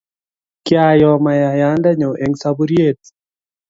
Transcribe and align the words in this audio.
kiayo 0.65 1.11
mayayande 1.23 1.89
nyu 1.99 2.11
eng' 2.23 2.39
saburiet. 2.41 2.99